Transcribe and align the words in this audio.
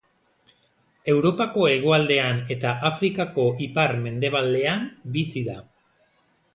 Europako 1.13 1.67
hegoaldean 1.73 2.41
eta 2.57 2.73
Afrikako 2.91 3.47
ipar-mendebalean 3.69 4.93
bizi 5.19 5.49
da. 5.53 5.63